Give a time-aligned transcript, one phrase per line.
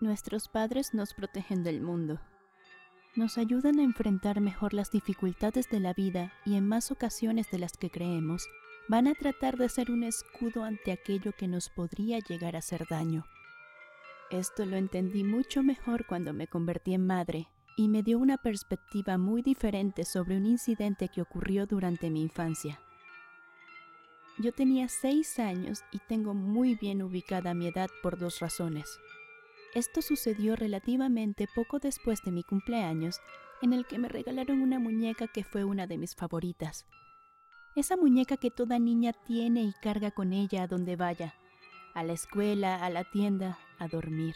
[0.00, 2.18] Nuestros padres nos protegen del mundo.
[3.16, 7.58] Nos ayudan a enfrentar mejor las dificultades de la vida y en más ocasiones de
[7.58, 8.48] las que creemos,
[8.88, 12.86] van a tratar de ser un escudo ante aquello que nos podría llegar a hacer
[12.88, 13.26] daño.
[14.30, 19.18] Esto lo entendí mucho mejor cuando me convertí en madre y me dio una perspectiva
[19.18, 22.80] muy diferente sobre un incidente que ocurrió durante mi infancia.
[24.38, 28.98] Yo tenía seis años y tengo muy bien ubicada mi edad por dos razones.
[29.74, 33.20] Esto sucedió relativamente poco después de mi cumpleaños,
[33.62, 36.86] en el que me regalaron una muñeca que fue una de mis favoritas.
[37.76, 41.34] Esa muñeca que toda niña tiene y carga con ella a donde vaya,
[41.94, 44.34] a la escuela, a la tienda, a dormir.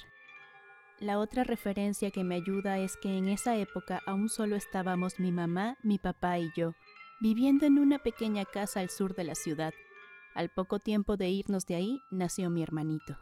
[1.01, 5.33] La otra referencia que me ayuda es que en esa época aún solo estábamos mi
[5.33, 6.75] mamá, mi papá y yo,
[7.21, 9.75] viviendo en una pequeña casa al sur de la ciudad.
[10.35, 13.19] Al poco tiempo de irnos de ahí, nació mi hermanito.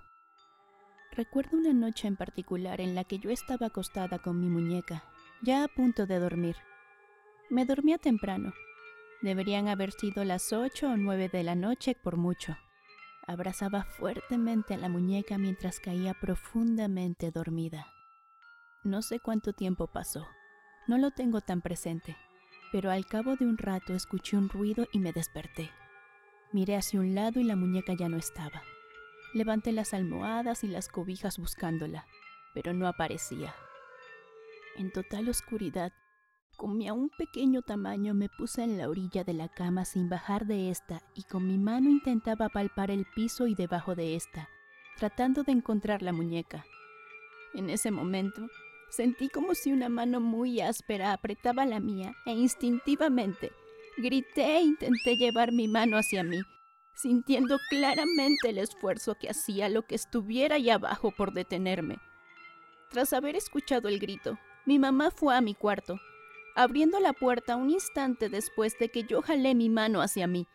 [1.15, 5.05] Recuerdo una noche en particular en la que yo estaba acostada con mi muñeca,
[5.43, 6.57] ya a punto de dormir.
[7.51, 8.55] Me dormía temprano.
[9.21, 12.57] Deberían haber sido las ocho o nueve de la noche por mucho.
[13.27, 17.87] Abrazaba fuertemente a la muñeca mientras caía profundamente dormida.
[18.83, 20.27] No sé cuánto tiempo pasó.
[20.87, 22.17] No lo tengo tan presente,
[22.73, 25.71] pero al cabo de un rato escuché un ruido y me desperté.
[26.53, 28.63] Miré hacia un lado y la muñeca ya no estaba.
[29.35, 32.07] Levanté las almohadas y las cobijas buscándola,
[32.55, 33.55] pero no aparecía.
[34.77, 35.93] En total oscuridad,
[36.57, 40.47] con mi aún pequeño tamaño me puse en la orilla de la cama sin bajar
[40.47, 44.49] de esta y con mi mano intentaba palpar el piso y debajo de esta,
[44.97, 46.65] tratando de encontrar la muñeca.
[47.55, 48.47] En ese momento,
[48.91, 53.51] sentí como si una mano muy áspera apretaba la mía e instintivamente
[53.97, 56.41] grité e intenté llevar mi mano hacia mí,
[56.95, 61.99] sintiendo claramente el esfuerzo que hacía lo que estuviera ahí abajo por detenerme.
[62.91, 65.99] Tras haber escuchado el grito, mi mamá fue a mi cuarto,
[66.55, 70.47] abriendo la puerta un instante después de que yo jalé mi mano hacia mí.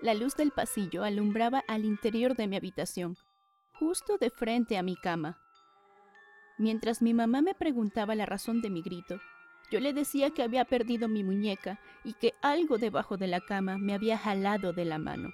[0.00, 3.16] La luz del pasillo alumbraba al interior de mi habitación,
[3.78, 5.38] justo de frente a mi cama.
[6.58, 9.20] Mientras mi mamá me preguntaba la razón de mi grito,
[9.70, 13.78] yo le decía que había perdido mi muñeca y que algo debajo de la cama
[13.78, 15.32] me había jalado de la mano.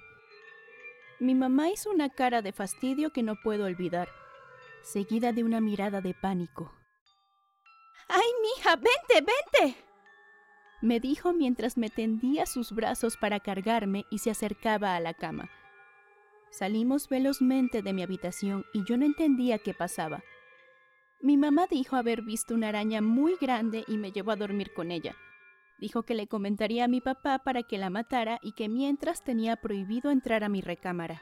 [1.19, 4.09] Mi mamá hizo una cara de fastidio que no puedo olvidar,
[4.81, 6.73] seguida de una mirada de pánico.
[8.07, 9.83] ¡Ay, mija, vente, vente!
[10.83, 15.49] me dijo mientras me tendía sus brazos para cargarme y se acercaba a la cama.
[16.51, 20.23] Salimos velozmente de mi habitación y yo no entendía qué pasaba.
[21.23, 24.91] Mi mamá dijo haber visto una araña muy grande y me llevó a dormir con
[24.91, 25.15] ella.
[25.79, 29.55] Dijo que le comentaría a mi papá para que la matara y que mientras tenía
[29.55, 31.21] prohibido entrar a mi recámara.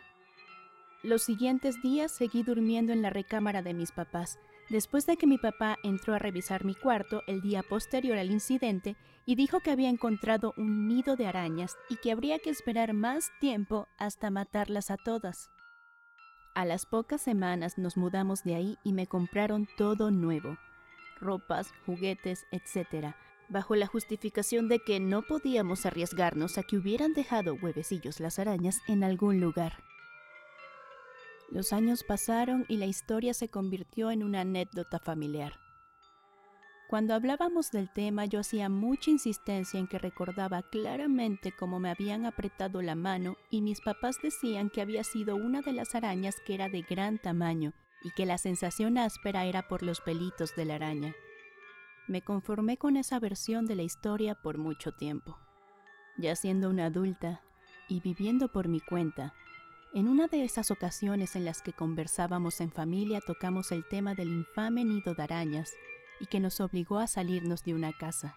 [1.04, 4.40] Los siguientes días seguí durmiendo en la recámara de mis papás,
[4.72, 8.98] después de que mi papá entró a revisar mi cuarto el día posterior al incidente
[9.28, 13.30] y dijo que había encontrado un nido de arañas y que habría que esperar más
[13.40, 15.52] tiempo hasta matarlas a todas.
[16.54, 20.58] A las pocas semanas nos mudamos de ahí y me compraron todo nuevo,
[21.20, 23.16] ropas, juguetes, etc.,
[23.48, 28.80] bajo la justificación de que no podíamos arriesgarnos a que hubieran dejado huevecillos las arañas
[28.88, 29.84] en algún lugar.
[31.50, 35.71] Los años pasaron y la historia se convirtió en una anécdota familiar.
[36.92, 42.26] Cuando hablábamos del tema yo hacía mucha insistencia en que recordaba claramente cómo me habían
[42.26, 46.54] apretado la mano y mis papás decían que había sido una de las arañas que
[46.54, 47.72] era de gran tamaño
[48.04, 51.16] y que la sensación áspera era por los pelitos de la araña.
[52.10, 55.38] Me conformé con esa versión de la historia por mucho tiempo.
[56.18, 57.42] Ya siendo una adulta
[57.88, 59.34] y viviendo por mi cuenta,
[59.94, 64.28] en una de esas ocasiones en las que conversábamos en familia tocamos el tema del
[64.28, 65.74] infame nido de arañas
[66.22, 68.36] y que nos obligó a salirnos de una casa.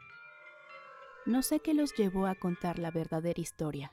[1.26, 3.92] No sé qué los llevó a contar la verdadera historia.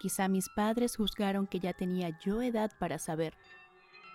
[0.00, 3.34] Quizá mis padres juzgaron que ya tenía yo edad para saber,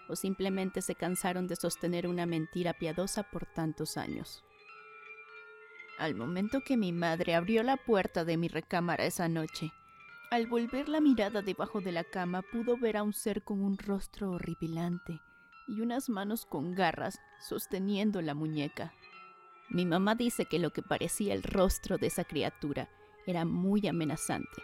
[0.10, 4.44] o simplemente se cansaron de sostener una mentira piadosa por tantos años.
[5.98, 9.72] Al momento que mi madre abrió la puerta de mi recámara esa noche,
[10.32, 13.78] al volver la mirada debajo de la cama pudo ver a un ser con un
[13.78, 15.22] rostro horripilante
[15.70, 18.94] y unas manos con garras sosteniendo la muñeca.
[19.70, 22.90] Mi mamá dice que lo que parecía el rostro de esa criatura
[23.28, 24.64] era muy amenazante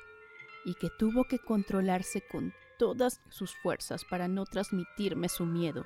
[0.66, 5.86] y que tuvo que controlarse con todas sus fuerzas para no transmitirme su miedo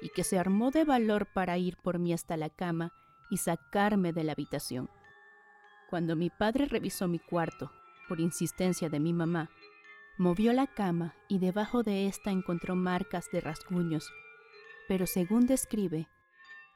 [0.00, 2.92] y que se armó de valor para ir por mí hasta la cama
[3.28, 4.88] y sacarme de la habitación.
[5.90, 7.72] Cuando mi padre revisó mi cuarto,
[8.08, 9.50] por insistencia de mi mamá,
[10.16, 14.12] movió la cama y debajo de ésta encontró marcas de rasguños
[14.90, 16.08] pero según describe,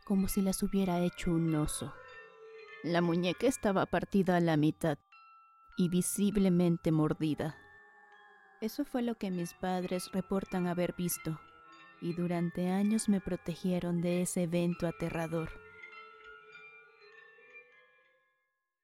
[0.05, 1.93] como si las hubiera hecho un oso.
[2.85, 4.99] La muñeca estaba partida a la mitad
[5.77, 7.57] y visiblemente mordida.
[8.61, 11.41] Eso fue lo que mis padres reportan haber visto,
[12.01, 15.64] y durante años me protegieron de ese evento aterrador.